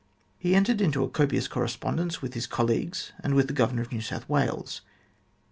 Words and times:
He 0.39 0.55
entered 0.55 0.81
into 0.81 1.03
a 1.03 1.09
copious 1.09 1.47
correspondence 1.47 2.23
with 2.23 2.33
his 2.33 2.47
colleagues 2.47 3.11
and 3.23 3.35
with 3.35 3.45
the 3.45 3.53
Governor 3.53 3.83
of 3.83 3.91
New 3.91 4.01
South 4.01 4.27
Wales. 4.27 4.81